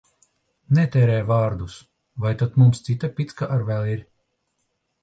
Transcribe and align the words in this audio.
Netērē 0.77 1.17
vārdus! 1.27 1.75
Vai 2.25 2.33
tad 2.41 2.59
mums 2.63 2.83
cita 2.89 3.13
picka 3.21 3.53
ar 3.59 3.71
vēl 3.71 3.91
ir? 3.97 4.07